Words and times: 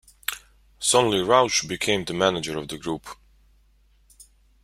Sonley 0.79 1.23
Roush 1.23 1.67
became 1.67 2.03
the 2.05 2.13
manager 2.15 2.57
of 2.57 2.69
the 2.69 2.77
group. 2.79 3.07